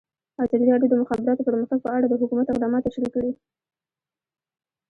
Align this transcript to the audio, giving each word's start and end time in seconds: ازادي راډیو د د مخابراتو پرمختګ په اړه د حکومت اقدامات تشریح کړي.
ازادي 0.43 0.65
راډیو 0.71 0.89
د 0.91 0.93
د 0.93 0.95
مخابراتو 1.03 1.47
پرمختګ 1.47 1.79
په 1.83 1.89
اړه 1.95 2.05
د 2.07 2.13
حکومت 2.21 2.47
اقدامات 2.49 2.81
تشریح 2.85 3.11
کړي. 3.15 3.31